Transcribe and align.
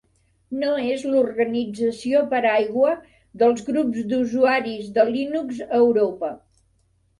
No 0.61 0.69
és 0.93 1.03
l'organització 1.09 2.21
paraigua 2.31 2.95
dels 3.43 3.63
Grups 3.69 4.09
d'Usuaris 4.15 4.91
de 4.99 5.07
Linux 5.13 5.63
a 5.69 5.71
Europa. 5.85 6.35